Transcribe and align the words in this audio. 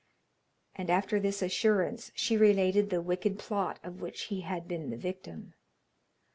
And 0.73 0.89
after 0.89 1.19
this 1.19 1.43
assurance, 1.43 2.11
she 2.15 2.35
related 2.35 2.89
the 2.89 3.03
wicked 3.03 3.37
plot 3.37 3.77
of 3.83 4.01
which 4.01 4.21
he 4.33 4.41
had 4.41 4.67
been 4.67 4.89
the 4.89 4.97
victim. 4.97 5.53